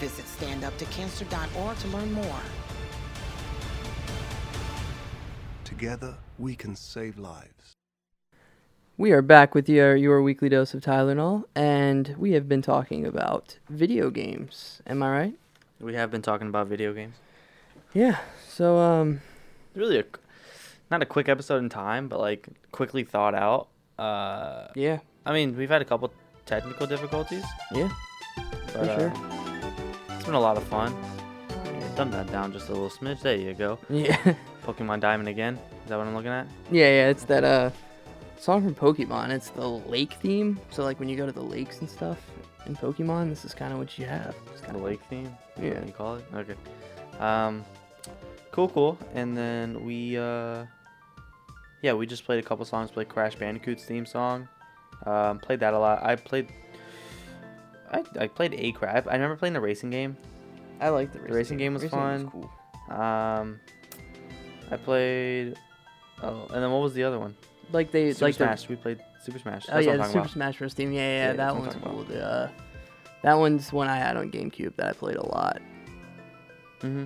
[0.01, 2.43] visit standuptocancer.org to learn more.
[5.63, 7.77] Together, we can save lives.
[8.99, 13.05] We are back with your your weekly dose of Tylenol, and we have been talking
[13.07, 14.81] about video games.
[14.87, 15.35] Am I right?
[15.81, 17.17] We have been talking about video games.
[17.93, 18.19] Yeah.
[18.49, 19.21] So um,
[19.75, 20.05] Really, a,
[20.91, 23.69] not a quick episode in time, but like quickly thought out.
[23.99, 26.11] Uh, yeah, I mean, we've had a couple
[26.47, 27.91] technical difficulties, yeah,
[28.37, 29.11] but for sure.
[29.11, 30.95] uh, it's been a lot of fun.
[31.67, 33.21] Yeah, dumb that down just a little smidge.
[33.21, 33.79] There you go.
[33.91, 34.17] Yeah,
[34.65, 35.59] Pokemon Diamond again.
[35.85, 36.47] Is that what I'm looking at?
[36.71, 37.09] yeah, yeah.
[37.09, 37.71] It's that uh
[38.39, 39.31] song from Pokemon.
[39.31, 40.59] It's the lake theme.
[40.71, 42.19] So like when you go to the lakes and stuff
[42.67, 44.35] in Pokemon, this is kind of what you have.
[44.53, 45.35] It's kind of lake theme.
[45.61, 45.85] Yeah.
[45.85, 46.25] You call it?
[46.35, 46.55] Okay.
[47.19, 47.65] Um,
[48.53, 48.99] cool, cool.
[49.15, 50.65] And then we, uh,
[51.83, 52.91] yeah, we just played a couple songs.
[52.91, 54.49] Played Crash Bandicoot's theme song.
[55.05, 56.03] Um, played that a lot.
[56.03, 56.49] I played.
[57.91, 59.07] I, I played a crap.
[59.07, 60.17] I remember playing the racing game.
[60.81, 62.31] I like the The racing, racing game was fun.
[62.31, 62.51] cool.
[62.91, 63.61] Um,
[64.71, 65.55] I played.
[66.23, 67.37] Oh, and then what was the other one?
[67.73, 68.69] Like they Super like the Smash.
[68.69, 69.67] We played Super Smash.
[69.71, 70.75] Oh yeah, the Super talking Smash Bros.
[70.75, 70.93] theme.
[70.93, 71.93] Yeah, yeah, Yeah, yeah, that one's cool.
[72.01, 72.09] about.
[72.09, 72.49] The, uh,
[73.23, 75.57] that one's one I had on GameCube that I played a lot.
[76.81, 76.91] about.
[76.93, 77.05] hmm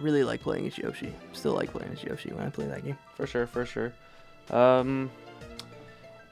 [0.00, 1.12] Really like playing as Yoshi.
[1.32, 2.96] Still like playing as Yoshi when I play that game.
[3.16, 3.92] For sure, for sure.
[4.50, 5.10] Um,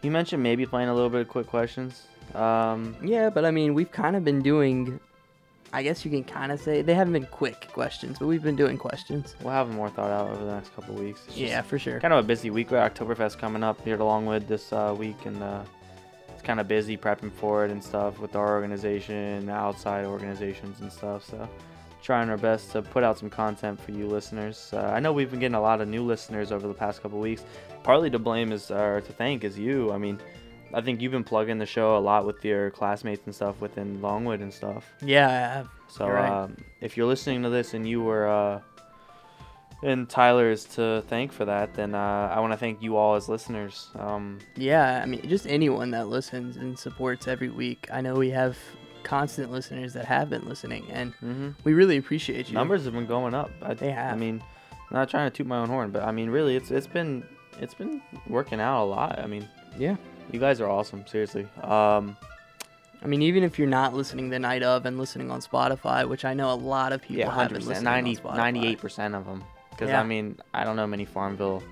[0.03, 2.07] You mentioned maybe playing a little bit of quick questions.
[2.34, 4.99] Um, Yeah, but I mean, we've kind of been doing.
[5.73, 8.57] I guess you can kind of say they haven't been quick questions, but we've been
[8.57, 9.37] doing questions.
[9.43, 11.27] we'll have them more thought out over the next couple of weeks.
[11.35, 12.01] Yeah, for sure.
[12.01, 12.71] Kind of a busy week.
[12.71, 15.62] with Oktoberfest coming up here along with this uh, week, and uh,
[16.33, 20.91] it's kind of busy prepping for it and stuff with our organization, outside organizations and
[20.91, 21.25] stuff.
[21.25, 21.49] So,
[22.03, 24.71] trying our best to put out some content for you listeners.
[24.73, 27.19] Uh, I know we've been getting a lot of new listeners over the past couple
[27.19, 27.45] of weeks.
[27.83, 29.93] Partly to blame is, or to thank, is you.
[29.93, 30.19] I mean,
[30.75, 34.01] I think you've been plugging the show a lot with your classmates and stuff within
[34.03, 34.85] Longwood and stuff.
[35.03, 35.69] Yeah, I have.
[35.89, 36.31] So You're right.
[36.45, 38.61] um, if you're listening to this and you were uh,
[39.83, 43.14] and Tyler is to thank for that, then uh, I want to thank you all
[43.14, 43.89] as listeners.
[43.95, 47.87] Um, Yeah, I mean, just anyone that listens and supports every week.
[47.93, 48.59] I know we have
[49.05, 51.55] constant listeners that have been listening, and Mhm.
[51.64, 52.55] we really appreciate you.
[52.55, 53.51] numbers have been going up.
[53.62, 54.12] I, They have.
[54.12, 54.43] I mean,
[54.91, 57.25] not trying to toot my own horn, but I mean, really, it's it's been
[57.61, 59.19] it's been working out a lot.
[59.21, 59.49] I mean,
[59.79, 59.97] Yeah.
[60.33, 61.07] You guys are awesome.
[61.07, 61.47] Seriously.
[61.62, 62.16] Um,
[63.03, 66.24] I mean, even if you're not listening the night of and listening on Spotify, which
[66.24, 68.37] I know a lot of people yeah, have been listening 90, on Spotify.
[68.37, 69.45] 98 percent of them.
[69.70, 70.01] Because Yeah.
[70.01, 71.62] I mean, I don't know many Farmville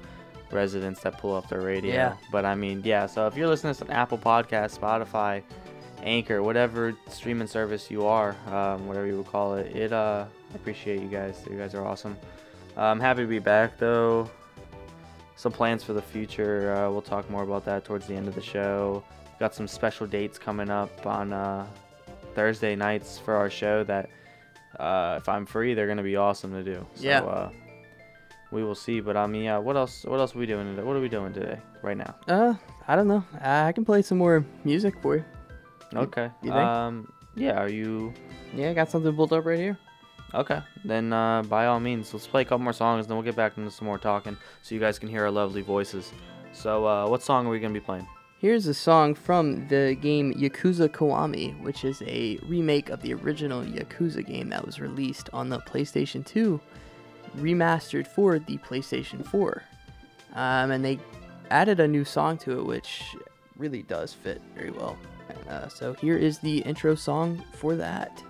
[0.52, 1.92] residents that pull up their radio.
[1.92, 2.16] Yeah.
[2.30, 3.06] But I mean, yeah.
[3.06, 5.42] So if you're listening to Apple Podcast, Spotify,
[6.02, 10.54] Anchor, whatever streaming service you are, um, whatever you would call it, it uh, I
[10.54, 11.42] appreciate you guys.
[11.50, 12.16] You guys are awesome.
[12.76, 14.30] I'm happy to be back though.
[15.36, 16.74] Some plans for the future.
[16.74, 19.04] Uh, we'll talk more about that towards the end of the show.
[19.38, 21.66] Got some special dates coming up on uh,
[22.34, 24.08] Thursday nights for our show that
[24.80, 26.86] uh, if I'm free, they're gonna be awesome to do.
[26.94, 27.20] So, Yeah.
[27.22, 27.50] Uh,
[28.50, 29.00] we will see.
[29.00, 29.58] But I mean, yeah.
[29.58, 30.04] What else?
[30.04, 30.82] What else are we doing today?
[30.82, 31.58] What are we doing today?
[31.82, 32.14] Right now?
[32.28, 32.54] Uh,
[32.88, 33.24] I don't know.
[33.40, 35.24] I can play some more music for you.
[35.94, 36.30] Okay.
[36.42, 36.54] you think?
[36.62, 37.12] Um.
[37.34, 37.60] Yeah.
[37.60, 38.14] Are you?
[38.54, 39.78] Yeah, I got something built up right here.
[40.34, 40.60] Okay.
[40.84, 43.56] Then uh, by all means, let's play a couple more songs, then we'll get back
[43.56, 46.12] into some more talking, so you guys can hear our lovely voices.
[46.52, 48.06] So, uh, what song are we gonna be playing?
[48.38, 53.62] Here's a song from the game Yakuza Kiwami, which is a remake of the original
[53.62, 56.60] Yakuza game that was released on the PlayStation 2,
[57.38, 59.62] remastered for the PlayStation 4.
[60.34, 60.98] Um, and they
[61.50, 63.16] added a new song to it, which
[63.56, 64.98] really does fit very well.
[65.48, 68.22] Uh, so here is the intro song for that.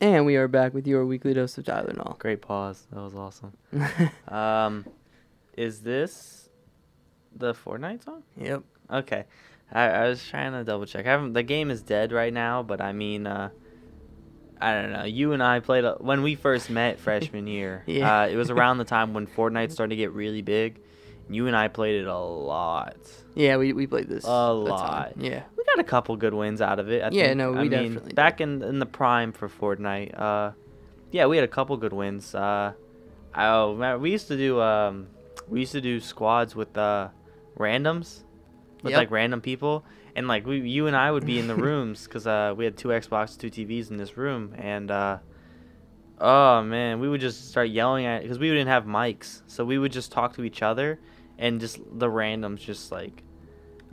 [0.00, 2.18] And we are back with your weekly dose of Tylenol.
[2.18, 2.86] Great pause.
[2.92, 3.52] That was awesome.
[4.28, 4.84] um,
[5.56, 6.50] is this
[7.34, 8.22] the Fortnite song?
[8.36, 8.62] Yep.
[8.90, 9.24] Okay.
[9.72, 11.06] I, I was trying to double check.
[11.06, 11.32] I haven't.
[11.32, 13.48] The game is dead right now, but I mean, uh,
[14.60, 15.04] I don't know.
[15.04, 17.82] You and I played a, when we first met freshman year.
[17.86, 18.20] Yeah.
[18.22, 20.78] Uh, it was around the time when Fortnite started to get really big.
[21.28, 22.96] You and I played it a lot.
[23.34, 24.56] Yeah, we, we played this A time.
[24.56, 25.12] lot.
[25.18, 25.42] Yeah.
[25.56, 27.02] We got a couple good wins out of it.
[27.02, 27.38] I Yeah, think.
[27.38, 30.18] no, I we mean, definitely back in in the prime for Fortnite.
[30.18, 30.52] Uh,
[31.10, 32.34] yeah, we had a couple good wins.
[32.34, 32.72] Uh,
[33.36, 35.08] oh, man, we used to do um,
[35.48, 37.08] we used to do squads with uh,
[37.58, 38.22] randoms,
[38.82, 38.98] with Yep.
[38.98, 42.26] like random people, and like we, you and I would be in the rooms because
[42.26, 45.18] uh, we had two Xbox, two TVs in this room, and uh,
[46.20, 49.78] oh man, we would just start yelling at because we didn't have mics, so we
[49.78, 50.98] would just talk to each other,
[51.38, 53.22] and just the randoms just like.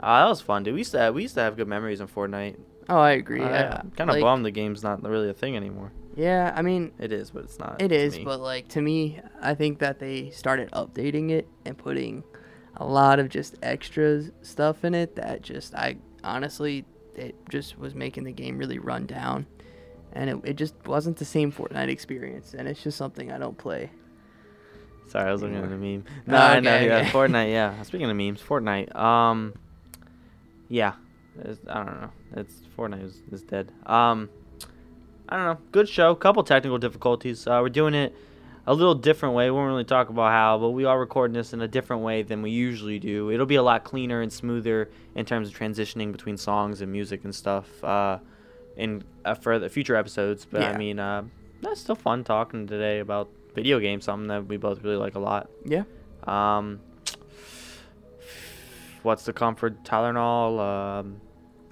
[0.00, 0.74] Uh, that was fun, dude.
[0.74, 2.56] We used to have, we used to have good memories in Fortnite.
[2.88, 3.40] Oh, I agree.
[3.40, 3.46] Uh,
[3.78, 5.92] I- kind of like- bummed the game's not really a thing anymore.
[6.16, 7.80] Yeah, I mean, It is, but it's not.
[7.82, 8.24] It is, me.
[8.24, 12.22] but like to me, I think that they started updating it and putting
[12.76, 16.84] a lot of just extra stuff in it that just I honestly
[17.16, 19.46] it just was making the game really run down.
[20.12, 23.58] And it, it just wasn't the same Fortnite experience, and it's just something I don't
[23.58, 23.90] play.
[25.08, 26.04] Sorry, I was looking at the meme.
[26.26, 26.74] No, I know.
[26.74, 27.10] okay, Yeah, okay.
[27.12, 27.50] Fortnite.
[27.50, 27.82] Yeah.
[27.82, 28.94] Speaking of memes, Fortnite.
[28.96, 29.54] Um,
[30.68, 30.94] yeah,
[31.40, 32.10] it's, I don't know.
[32.36, 33.70] It's Fortnite is, is dead.
[33.86, 34.28] Um,
[35.28, 35.58] I don't know.
[35.72, 36.14] Good show.
[36.14, 37.46] Couple technical difficulties.
[37.46, 38.14] Uh, we're doing it
[38.66, 39.50] a little different way.
[39.50, 42.22] We won't really talk about how, but we are recording this in a different way
[42.22, 43.30] than we usually do.
[43.30, 47.24] It'll be a lot cleaner and smoother in terms of transitioning between songs and music
[47.24, 47.84] and stuff.
[47.84, 48.18] Uh,
[48.76, 50.44] in uh, for the future episodes.
[50.44, 51.24] But I mean, uh,
[51.62, 55.18] that's still fun talking today about video game, something that we both really like a
[55.18, 55.50] lot.
[55.64, 55.84] Yeah.
[56.24, 56.80] Um,
[59.02, 60.60] what's the comfort Tylenol?
[60.60, 61.20] Um,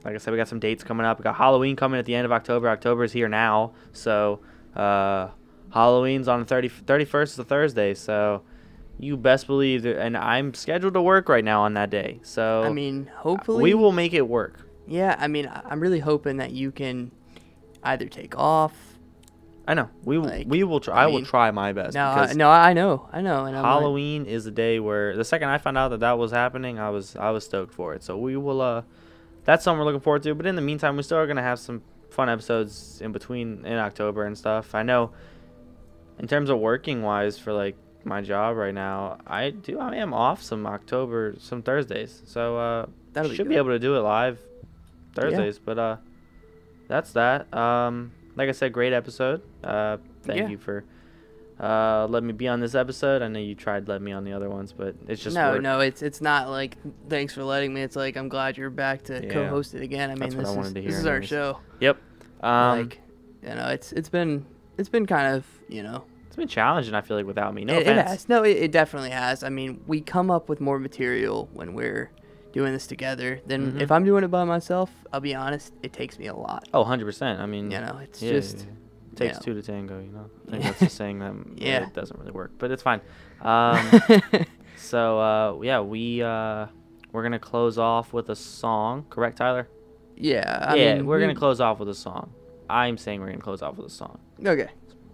[0.05, 1.19] like I said, we got some dates coming up.
[1.19, 2.69] We got Halloween coming at the end of October.
[2.69, 4.41] October is here now, so
[4.75, 5.29] uh,
[5.73, 7.95] Halloween's on the 30, 31st is a Thursday.
[7.95, 8.43] So
[8.99, 12.21] you best believe that, and I'm scheduled to work right now on that day.
[12.23, 14.69] So I mean, hopefully we will make it work.
[14.87, 17.13] Yeah, I mean, I'm really hoping that you can
[17.83, 18.92] either take off.
[19.67, 20.27] I know we will.
[20.29, 20.81] Like, we will.
[20.81, 21.95] Try, I I, will try my best.
[21.95, 25.17] No, I, no, I know, I know, and I'm like- Halloween is a day where
[25.17, 27.95] the second I found out that that was happening, I was I was stoked for
[27.95, 28.03] it.
[28.03, 28.61] So we will.
[28.61, 28.83] Uh,
[29.45, 30.35] that's something we're looking forward to.
[30.35, 33.75] But in the meantime, we still are gonna have some fun episodes in between in
[33.79, 34.75] October and stuff.
[34.75, 35.13] I know.
[36.19, 40.13] In terms of working wise for like my job right now, I do I am
[40.13, 42.23] off some October some Thursdays.
[42.27, 43.59] So uh, That'll be should be good.
[43.59, 44.39] able to do it live
[45.15, 45.59] Thursdays.
[45.61, 45.97] But uh,
[46.89, 47.53] that's that.
[47.55, 49.43] Um, like I said, great episode.
[49.63, 50.49] Uh, thank Yeah.
[50.49, 50.85] you for
[51.61, 53.23] uh letting me be on this episode.
[53.23, 55.63] I know you tried letting me on the other ones, but it's just no, work.
[55.63, 56.77] no, it's it's not like
[57.09, 57.83] thanks for letting me.
[57.83, 59.33] It's like I'm glad you're back to Yeah.
[59.33, 60.11] co-host it again.
[60.11, 61.59] I mean, this I is this is our show.
[61.81, 61.99] Yep.
[62.43, 63.01] Um, like,
[63.43, 64.45] you know, it's it's been
[64.79, 66.05] it's been kind of you know.
[66.27, 66.95] it's been challenging.
[66.95, 67.65] I feel like without me.
[67.65, 68.29] No it, it has.
[68.29, 69.45] No, it, it definitely has.
[69.45, 72.11] I mean, we come up with more material when we're
[72.53, 73.81] doing this together than Mhm.
[73.81, 74.91] if I'm doing it by myself.
[75.13, 76.69] I'll be honest, it takes me a lot.
[76.75, 77.41] Oh, 100 percent.
[77.41, 78.71] I mean, You know, it's yeah, just, yeah, yeah.
[79.11, 79.41] you takes know.
[79.45, 80.01] two to tango.
[80.01, 81.87] You know, I think that's the saying that Yeah.
[81.87, 83.01] it doesn't really work, but it's fine.
[83.41, 83.79] Um,
[84.77, 86.67] so uh, yeah, we uh,
[87.13, 89.69] we're gonna close off with a song, correct, Tyler?
[90.17, 90.67] Yeah.
[90.71, 92.33] I yeah, mean, we're gonna close off with a song.
[92.69, 94.19] I'm saying we're gonna close off with a song.
[94.45, 94.69] Okay,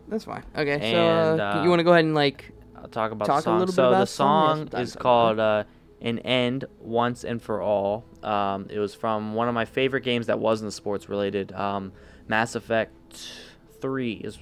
[0.09, 0.45] that's fine.
[0.57, 3.39] Okay, And, so uh, you want to go ahead and like I'll talk about Talk
[3.39, 3.59] a the song.
[3.59, 4.69] little bit about the song?
[4.71, 5.65] song is called uh,
[6.01, 10.27] "An End Once and for All." Um, it was from one of my favorite games
[10.27, 11.53] that wasn't sports related.
[11.53, 11.93] Um,
[12.27, 12.95] Mass Effect
[13.81, 14.39] Three is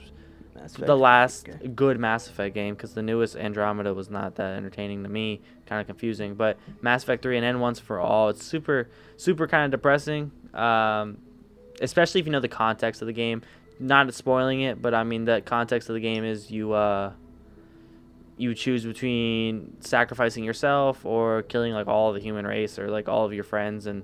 [0.54, 1.68] Mass the last okay.
[1.68, 5.40] good Mass Effect game because the newest Andromeda was not that entertaining to me.
[5.66, 8.28] Kind of confusing, but Mass Effect Three and End Once for All.
[8.28, 10.30] It's super, super kind of depressing.
[10.54, 11.18] Um,
[11.80, 13.42] especially if you know the context of the game.
[13.78, 17.12] Not spoiling it, but I mean the context of the game is you uh
[18.36, 23.24] you choose between sacrificing yourself or killing like all the human race or like all
[23.24, 24.02] of your friends and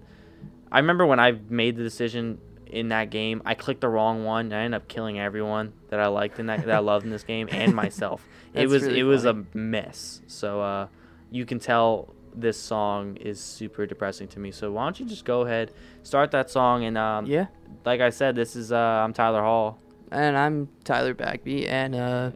[0.71, 4.47] I remember when I made the decision in that game, I clicked the wrong one
[4.47, 7.11] and I ended up killing everyone that I liked in that that I loved in
[7.11, 8.27] this game and myself.
[8.55, 10.23] it was really it was a mess.
[10.27, 10.87] So uh
[11.31, 14.51] you can tell this song is super depressing to me.
[14.51, 15.73] So why don't you just go ahead,
[16.03, 17.49] start that song and um Yeah.
[17.85, 19.79] like I said, this is uh I'm Tyler Hall.
[20.11, 22.31] And I'm Tyler Bagby, and uh,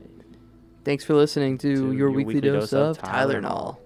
[0.86, 3.42] thanks for listening to, To your, weekly, dose, of Tyler Tylenol.
[3.42, 3.85] Null.